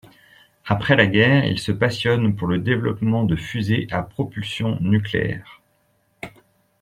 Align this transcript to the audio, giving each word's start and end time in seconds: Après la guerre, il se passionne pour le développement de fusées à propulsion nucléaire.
Après 0.65 0.95
la 0.95 1.05
guerre, 1.05 1.45
il 1.45 1.59
se 1.59 1.71
passionne 1.71 2.35
pour 2.35 2.47
le 2.47 2.57
développement 2.57 3.23
de 3.23 3.35
fusées 3.35 3.85
à 3.91 4.01
propulsion 4.01 4.79
nucléaire. 4.81 5.61